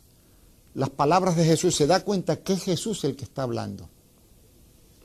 [0.73, 3.89] las palabras de Jesús se da cuenta que es Jesús el que está hablando.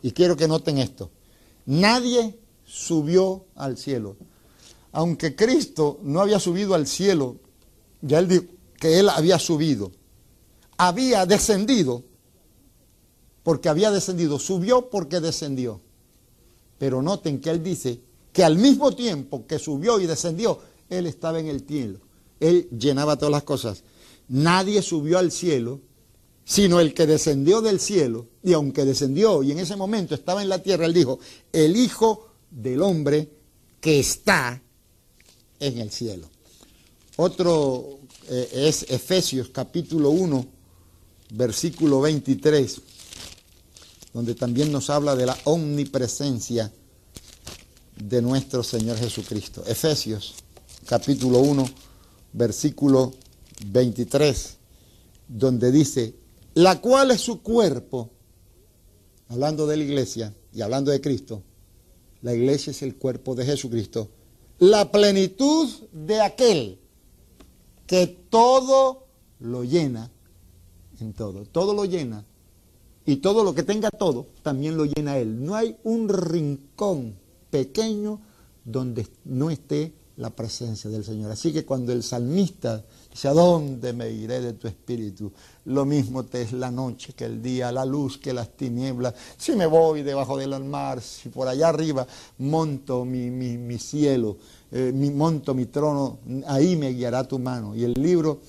[0.03, 1.11] Y quiero que noten esto.
[1.67, 4.17] Nadie subió al cielo.
[4.93, 7.37] Aunque Cristo no había subido al cielo
[8.01, 8.45] ya él dijo
[8.79, 9.91] que él había subido,
[10.77, 12.05] había descendido,
[13.43, 15.81] porque había descendido, subió porque descendió.
[16.79, 18.01] Pero noten que él dice
[18.33, 21.99] que al mismo tiempo que subió y descendió, él estaba en el cielo.
[22.39, 23.83] Él llenaba todas las cosas.
[24.29, 25.81] Nadie subió al cielo,
[26.49, 28.27] sino el que descendió del cielo.
[28.43, 31.21] Y aunque descendió y en ese momento estaba en la tierra, él dijo,
[31.53, 33.29] el Hijo del Hombre
[33.83, 34.63] que está
[35.61, 36.27] en el cielo.
[37.17, 37.99] Otro
[38.31, 40.47] eh, es Efesios capítulo 1,
[41.35, 42.81] versículo 23,
[44.15, 46.73] donde también nos habla de la omnipresencia
[47.95, 49.63] de nuestro Señor Jesucristo.
[49.67, 50.37] Efesios
[50.87, 51.69] capítulo 1,
[52.33, 53.13] versículo
[53.67, 54.57] 23,
[55.29, 56.15] donde dice,
[56.59, 58.11] la cual es su cuerpo,
[59.29, 61.45] hablando de la iglesia y hablando de Cristo,
[62.21, 64.09] la iglesia es el cuerpo de Jesucristo,
[64.59, 66.81] la plenitud de aquel
[67.87, 69.07] que todo
[69.39, 70.11] lo llena
[70.99, 71.45] en todo.
[71.45, 72.25] Todo lo llena.
[73.07, 75.45] Y todo lo que tenga todo, también lo llena Él.
[75.45, 77.15] No hay un rincón
[77.51, 78.21] pequeño
[78.65, 81.31] donde no esté la presencia del Señor.
[81.31, 85.33] Así que cuando el salmista dice, ¿a dónde me iré de tu espíritu?
[85.67, 89.15] Lo mismo te es la noche que el día, la luz que las tinieblas.
[89.37, 92.07] Si me voy debajo del mar, si por allá arriba
[92.39, 94.37] monto mi, mi cielo,
[94.71, 97.75] eh, mi monto, mi trono, ahí me guiará tu mano.
[97.75, 98.41] Y el libro,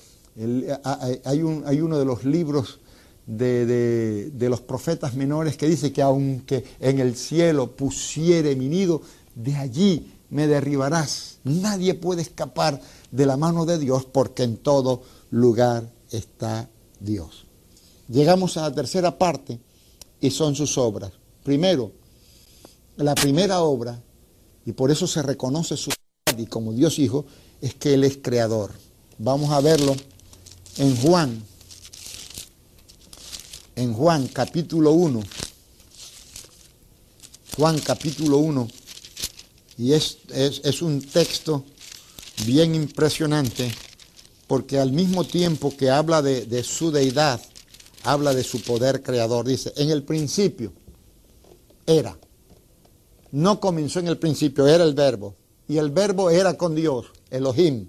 [1.24, 2.80] hay, un, hay, uno de los libros
[3.26, 9.00] de, de, los profetas menores que dice que aunque en el cielo pusiere mi nido,
[9.34, 11.38] de allí me derribarás.
[11.44, 17.46] Nadie puede escapar de la mano de Dios porque en todo lugar está Dios.
[18.08, 19.60] Llegamos a la tercera parte
[20.20, 21.12] y son sus obras.
[21.44, 21.92] Primero,
[22.96, 24.02] la primera obra,
[24.64, 25.90] y por eso se reconoce su
[26.36, 27.24] y como Dios Hijo
[27.60, 28.72] es que Él es creador.
[29.18, 29.94] Vamos a verlo
[30.76, 31.42] en Juan,
[33.76, 35.20] en Juan capítulo 1.
[37.56, 38.68] Juan capítulo 1.
[39.78, 41.64] Y es, es, un texto
[42.44, 43.72] bien impresionante
[44.46, 47.40] porque al mismo tiempo que habla de, su deidad,
[48.02, 49.46] habla de su poder creador.
[49.46, 50.72] Dice, en el principio
[51.86, 52.18] era.
[53.32, 55.36] No comenzó en el principio, era el verbo
[55.70, 57.86] y el verbo era con Dios, Elohim,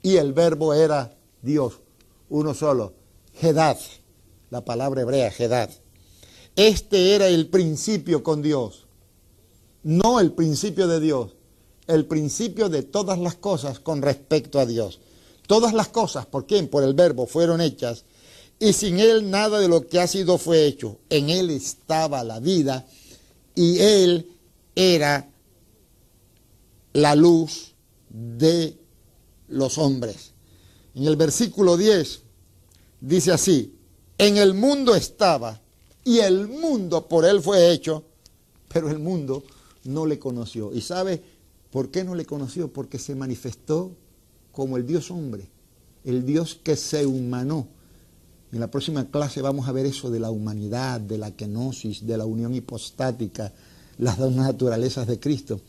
[0.00, 1.80] y el verbo era Dios,
[2.28, 2.94] uno solo.
[3.34, 3.76] Gedad,
[4.50, 5.68] la palabra hebrea, Gedad.
[6.54, 8.85] Este era el principio con Dios,
[9.86, 11.36] no el principio de Dios,
[11.86, 14.98] el principio de todas las cosas con respecto a Dios.
[15.46, 16.66] Todas las cosas, ¿por quién?
[16.66, 18.04] Por el verbo, fueron hechas,
[18.58, 20.98] y sin Él nada de lo que ha sido fue hecho.
[21.08, 22.84] En Él estaba la vida,
[23.54, 24.28] y Él
[24.74, 25.30] era
[26.92, 27.74] la luz
[28.08, 28.76] de
[29.46, 30.32] los hombres.
[30.96, 32.22] En el versículo 10
[33.00, 33.72] dice así,
[34.18, 35.60] en el mundo estaba
[36.02, 38.02] y el mundo por él fue hecho,
[38.68, 39.44] pero el mundo
[39.86, 40.72] no le conoció.
[40.72, 41.22] ¿Y sabe
[41.70, 42.72] por qué no le conoció?
[42.72, 43.92] Porque se manifestó
[44.52, 45.48] como el Dios hombre,
[46.04, 47.68] el Dios que se humanó.
[48.52, 52.16] En la próxima clase vamos a ver eso de la humanidad, de la kenosis, de
[52.16, 53.52] la unión hipostática,
[53.98, 55.60] las dos naturalezas de Cristo.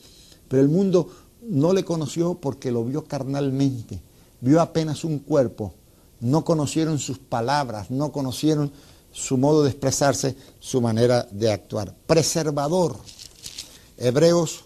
[0.47, 1.09] Pero el mundo
[1.41, 4.01] no le conoció porque lo vio carnalmente,
[4.41, 5.74] vio apenas un cuerpo,
[6.20, 8.72] no conocieron sus palabras, no conocieron
[9.11, 11.95] su modo de expresarse, su manera de actuar.
[12.05, 12.97] Preservador.
[13.97, 14.65] Hebreos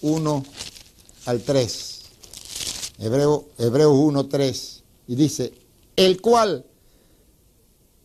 [0.00, 0.44] 1
[1.26, 2.00] al 3.
[2.98, 4.82] Hebreo, Hebreos 1, 3.
[5.08, 5.52] Y dice,
[5.96, 6.64] el cual,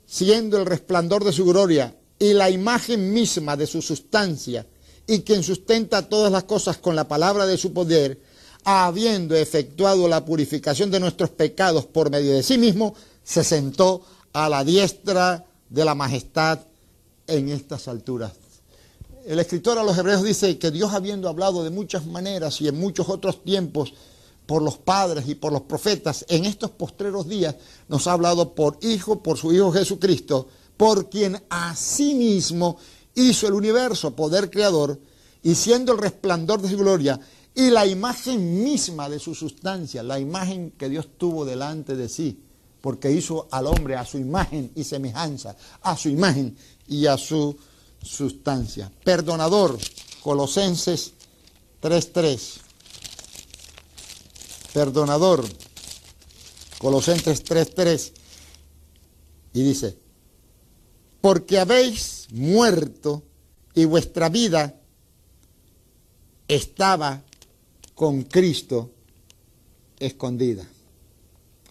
[0.05, 4.65] siendo el resplandor de su gloria y la imagen misma de su sustancia,
[5.07, 8.19] y quien sustenta todas las cosas con la palabra de su poder,
[8.63, 12.93] habiendo efectuado la purificación de nuestros pecados por medio de sí mismo,
[13.23, 14.03] se sentó
[14.33, 16.59] a la diestra de la majestad
[17.25, 18.33] en estas alturas.
[19.29, 22.79] El escritor a los hebreos dice que Dios habiendo hablado de muchas maneras y en
[22.79, 23.93] muchos otros tiempos
[24.47, 27.55] por los padres y por los profetas, en estos postreros días
[27.89, 32.79] nos ha hablado por Hijo, por su Hijo Jesucristo, por quien asimismo
[33.13, 34.99] hizo el universo, poder creador,
[35.43, 37.19] y siendo el resplandor de su gloria
[37.53, 42.41] y la imagen misma de su sustancia, la imagen que Dios tuvo delante de sí,
[42.81, 46.57] porque hizo al hombre a su imagen y semejanza, a su imagen
[46.87, 47.55] y a su
[48.01, 48.91] sustancia.
[49.03, 49.77] Perdonador,
[50.21, 51.13] Colosenses
[51.81, 52.39] 3.3.
[54.73, 55.45] Perdonador,
[56.77, 58.11] Colosenses 3.3.
[59.53, 59.97] Y dice,
[61.21, 63.23] porque habéis muerto
[63.73, 64.79] y vuestra vida
[66.47, 67.23] estaba
[67.95, 68.91] con Cristo
[69.99, 70.65] escondida.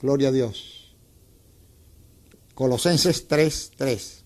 [0.01, 0.95] Gloria a Dios.
[2.55, 4.25] Colosenses 3, 3.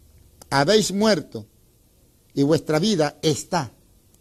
[0.50, 1.46] Habéis muerto
[2.34, 3.72] y vuestra vida está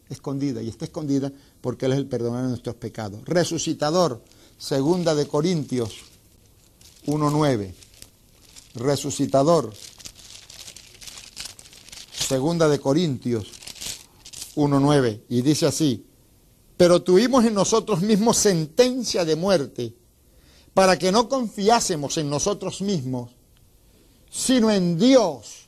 [0.10, 1.32] escondida y está escondida
[1.62, 3.22] porque Él es el perdonador de nuestros pecados.
[3.26, 4.22] Resucitador,
[4.58, 5.96] segunda de Corintios
[7.06, 7.74] 1.9.
[8.76, 9.74] Resucitador,
[12.12, 13.52] segunda de Corintios
[14.56, 15.22] 1.9.
[15.30, 16.06] Y dice así,
[16.78, 19.94] pero tuvimos en nosotros mismos sentencia de muerte
[20.74, 23.32] para que no confiásemos en nosotros mismos,
[24.30, 25.61] sino en Dios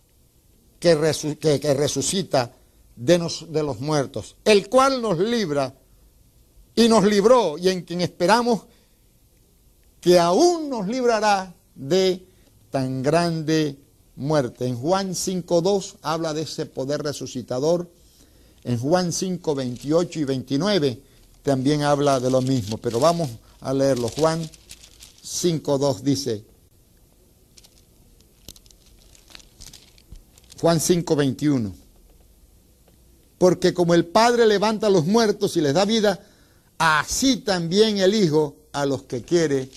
[0.83, 2.51] que, resucita
[2.97, 5.73] de, los muertos, el cual nos libra
[6.75, 8.63] y nos libró y en quien esperamos
[10.01, 12.25] que aún nos librará de
[12.69, 13.77] tan grande
[14.17, 14.67] muerte.
[14.67, 17.89] En Juan 5.2 habla de ese poder resucitador.
[18.65, 21.01] En Juan 5, 28 y 29
[21.43, 23.29] también habla de lo mismo, pero vamos
[23.61, 24.09] a leerlo.
[24.09, 24.41] Juan
[25.23, 26.43] 5.2 dice,
[30.63, 31.75] Juan 5, 21.
[33.37, 36.25] Porque como el Padre levanta a los muertos y les da vida,
[36.77, 39.69] así también el Hijo a los que quiere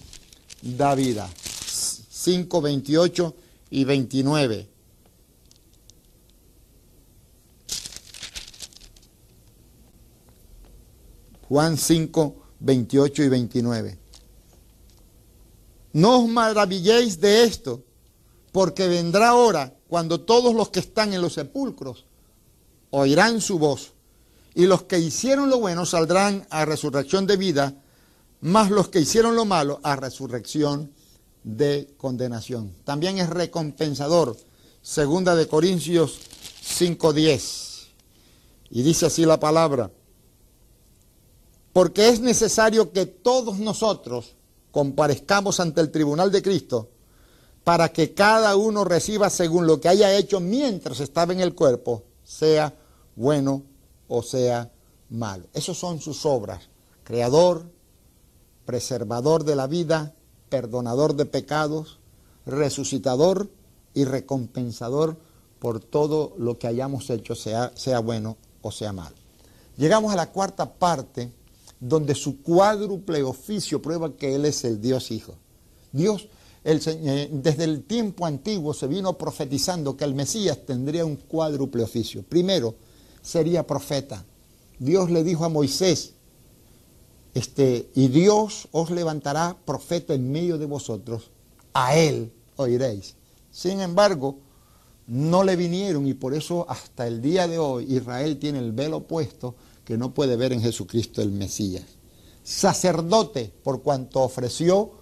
[0.62, 1.28] da vida.
[1.34, 3.34] 5, 28
[3.70, 4.68] y 29.
[11.48, 13.98] Juan 5, 28 y 29.
[15.94, 17.82] No os maravilléis de esto,
[18.52, 22.06] porque vendrá hora cuando todos los que están en los sepulcros
[22.90, 23.92] oirán su voz,
[24.54, 27.74] y los que hicieron lo bueno saldrán a resurrección de vida,
[28.40, 30.92] más los que hicieron lo malo a resurrección
[31.44, 32.74] de condenación.
[32.84, 34.36] También es recompensador,
[34.82, 36.18] segunda de Corintios
[36.62, 37.88] 5:10.
[38.70, 39.90] Y dice así la palabra,
[41.72, 44.34] porque es necesario que todos nosotros
[44.70, 46.88] comparezcamos ante el tribunal de Cristo
[47.66, 52.04] para que cada uno reciba según lo que haya hecho mientras estaba en el cuerpo,
[52.22, 52.72] sea
[53.16, 53.64] bueno
[54.06, 54.70] o sea
[55.10, 55.46] malo.
[55.52, 56.68] Esas son sus obras.
[57.02, 57.68] Creador,
[58.66, 60.14] preservador de la vida,
[60.48, 61.98] perdonador de pecados,
[62.46, 63.50] resucitador
[63.94, 65.16] y recompensador
[65.58, 69.16] por todo lo que hayamos hecho, sea, sea bueno o sea malo.
[69.76, 71.32] Llegamos a la cuarta parte,
[71.80, 75.34] donde su cuádruple oficio prueba que Él es el Dios Hijo.
[75.90, 76.28] Dios
[76.68, 82.24] eh, desde el tiempo antiguo se vino profetizando que el Mesías tendría un cuádruple oficio.
[82.24, 82.74] Primero,
[83.22, 84.24] sería profeta.
[84.80, 86.14] Dios le dijo a Moisés,
[87.34, 91.30] este, y Dios os levantará profeta en medio de vosotros,
[91.72, 93.14] a él oiréis.
[93.52, 94.38] Sin embargo,
[95.06, 99.06] no le vinieron y por eso hasta el día de hoy Israel tiene el velo
[99.06, 99.54] puesto
[99.84, 101.84] que no puede ver en Jesucristo el Mesías.
[102.42, 104.92] Sacerdote por cuanto ofreció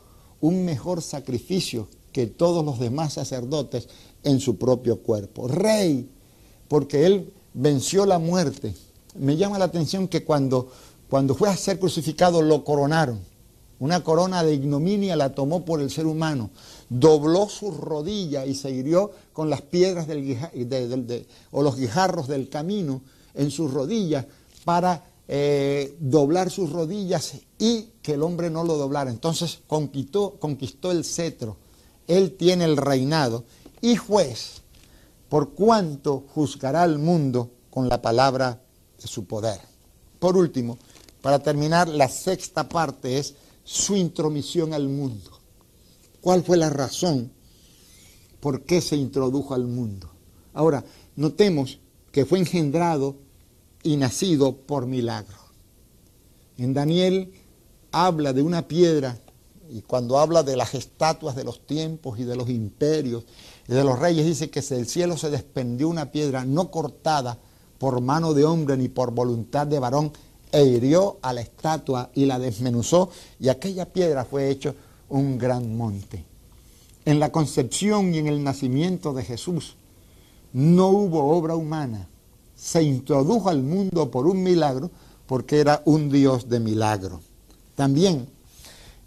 [0.44, 3.88] un mejor sacrificio que todos los demás sacerdotes
[4.22, 5.48] en su propio cuerpo.
[5.48, 6.08] Rey
[6.68, 8.74] porque él venció la muerte.
[9.16, 10.68] Me llama la atención que cuando,
[11.08, 13.20] cuando fue a ser crucificado lo coronaron.
[13.78, 16.50] Una corona de ignominia la tomó por el ser humano
[16.90, 23.00] dobló su rodilla y se hirió con las piedras del, o los guijarros del camino
[23.34, 24.26] en sus rodillas
[24.64, 29.10] para eh, doblar sus rodillas y que el hombre no lo doblara.
[29.10, 31.56] Entonces conquistó, conquistó el cetro.
[32.06, 33.44] Él tiene el reinado
[33.80, 34.60] y juez,
[35.30, 38.60] por cuanto juzgará al mundo con la palabra
[39.00, 39.58] de su poder.
[40.18, 40.76] Por último,
[41.22, 45.40] para terminar, la sexta parte es su intromisión al mundo.
[46.20, 47.32] ¿Cuál fue la razón
[48.38, 50.10] por qué se introdujo al mundo?
[50.52, 50.84] Ahora,
[51.16, 51.78] notemos
[52.12, 53.16] que fue engendrado
[53.82, 55.38] y nacido por milagro.
[56.58, 57.32] En Daniel
[57.94, 59.16] habla de una piedra
[59.70, 63.24] y cuando habla de las estatuas de los tiempos y de los imperios
[63.68, 67.38] y de los reyes, dice que del cielo se desprendió una piedra no cortada
[67.78, 70.12] por mano de hombre ni por voluntad de varón,
[70.50, 74.74] e hirió a la estatua y la desmenuzó, y aquella piedra fue hecha
[75.08, 76.24] un gran monte.
[77.04, 79.76] En la concepción y en el nacimiento de Jesús
[80.52, 82.08] no hubo obra humana.
[82.56, 84.90] Se introdujo al mundo por un milagro
[85.26, 87.20] porque era un Dios de milagro.
[87.74, 88.28] También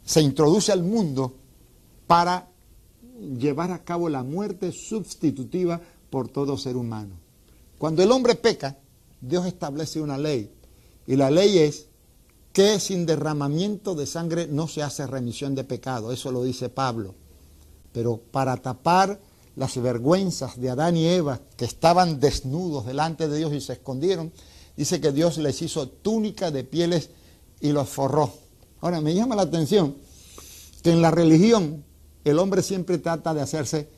[0.05, 1.33] se introduce al mundo
[2.07, 2.47] para
[3.37, 7.15] llevar a cabo la muerte sustitutiva por todo ser humano.
[7.77, 8.77] Cuando el hombre peca,
[9.21, 10.51] Dios establece una ley.
[11.05, 11.87] Y la ley es
[12.53, 17.13] que sin derramamiento de sangre no se hace remisión de pecado, eso lo dice Pablo.
[17.93, 19.19] Pero para tapar
[19.55, 24.31] las vergüenzas de Adán y Eva, que estaban desnudos delante de Dios y se escondieron,
[24.75, 27.09] dice que Dios les hizo túnica de pieles
[27.59, 28.33] y los forró.
[28.81, 29.95] Ahora, me llama la atención
[30.83, 31.83] que en la religión
[32.23, 33.89] el hombre siempre trata de hacerse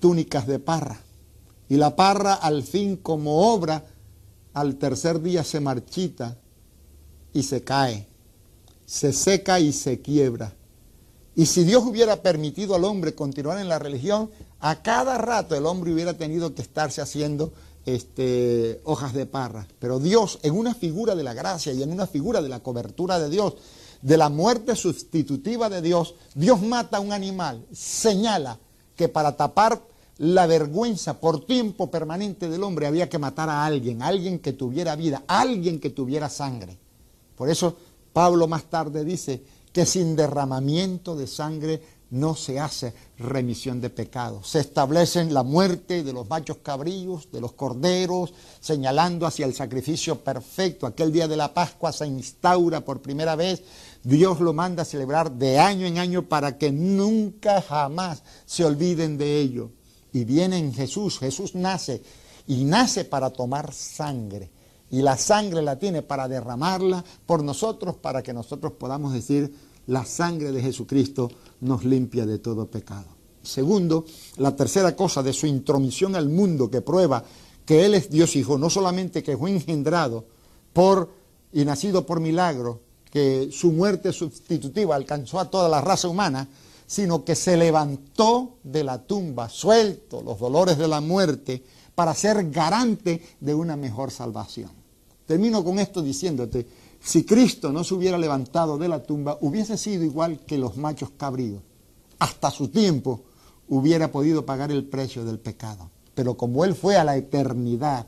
[0.00, 1.00] túnicas de parra.
[1.68, 3.84] Y la parra al fin como obra,
[4.52, 6.36] al tercer día se marchita
[7.32, 8.06] y se cae,
[8.86, 10.54] se seca y se quiebra.
[11.34, 14.30] Y si Dios hubiera permitido al hombre continuar en la religión,
[14.60, 17.52] a cada rato el hombre hubiera tenido que estarse haciendo
[17.84, 19.66] este, hojas de parra.
[19.78, 23.18] Pero Dios, en una figura de la gracia y en una figura de la cobertura
[23.18, 23.54] de Dios,
[24.02, 28.58] de la muerte sustitutiva de Dios, Dios mata a un animal, señala
[28.94, 29.80] que para tapar
[30.18, 34.96] la vergüenza por tiempo permanente del hombre había que matar a alguien, alguien que tuviera
[34.96, 36.78] vida, alguien que tuviera sangre.
[37.36, 37.76] Por eso
[38.12, 39.42] Pablo más tarde dice
[39.72, 41.82] que sin derramamiento de sangre
[42.20, 44.48] no se hace remisión de pecados.
[44.48, 50.22] Se establecen la muerte de los machos cabrillos, de los corderos, señalando hacia el sacrificio
[50.22, 50.86] perfecto.
[50.86, 53.62] Aquel día de la Pascua se instaura por primera vez.
[54.02, 59.18] Dios lo manda a celebrar de año en año para que nunca jamás se olviden
[59.18, 59.70] de ello.
[60.12, 62.02] Y viene en Jesús, Jesús nace
[62.46, 64.50] y nace para tomar sangre
[64.90, 69.52] y la sangre la tiene para derramarla por nosotros, para que nosotros podamos decir,
[69.86, 71.30] la sangre de Jesucristo
[71.60, 73.06] nos limpia de todo pecado.
[73.42, 74.04] Segundo,
[74.38, 77.22] la tercera cosa de su intromisión al mundo que prueba
[77.64, 80.24] que Él es Dios Hijo, no solamente que fue engendrado
[80.72, 81.10] por
[81.52, 82.80] y nacido por milagro,
[83.10, 86.48] que su muerte sustitutiva alcanzó a toda la raza humana,
[86.86, 91.62] sino que se levantó de la tumba, suelto los dolores de la muerte,
[91.94, 94.70] para ser garante de una mejor salvación.
[95.26, 96.66] Termino con esto diciéndote,
[97.06, 101.10] si Cristo no se hubiera levantado de la tumba, hubiese sido igual que los machos
[101.16, 101.62] cabríos.
[102.18, 103.22] Hasta su tiempo
[103.68, 105.88] hubiera podido pagar el precio del pecado.
[106.16, 108.06] Pero como Él fue a la eternidad,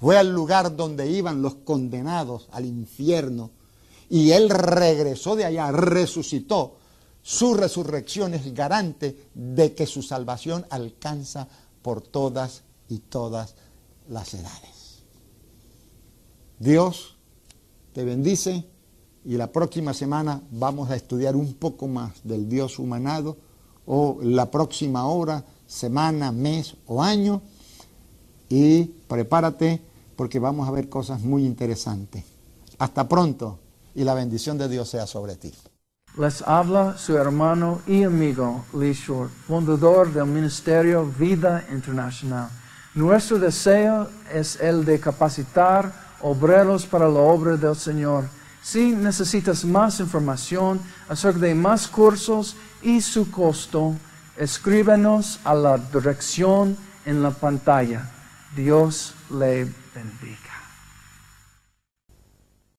[0.00, 3.50] fue al lugar donde iban los condenados al infierno,
[4.08, 6.76] y Él regresó de allá, resucitó,
[7.22, 11.46] su resurrección es garante de que su salvación alcanza
[11.82, 13.54] por todas y todas
[14.08, 15.02] las edades.
[16.58, 17.19] Dios
[17.92, 18.64] te bendice
[19.24, 23.36] y la próxima semana vamos a estudiar un poco más del Dios humanado
[23.86, 27.42] o la próxima hora, semana, mes o año
[28.48, 29.82] y prepárate
[30.16, 32.24] porque vamos a ver cosas muy interesantes.
[32.78, 33.58] Hasta pronto
[33.94, 35.52] y la bendición de Dios sea sobre ti.
[36.18, 42.48] Les habla su hermano y amigo Lee Short, fundador del Ministerio Vida Internacional.
[42.94, 48.24] Nuestro deseo es el de capacitar obreros para la obra del Señor.
[48.62, 53.94] Si necesitas más información acerca de más cursos y su costo,
[54.36, 58.10] escríbenos a la dirección en la pantalla.
[58.54, 59.64] Dios le
[59.94, 60.49] bendiga.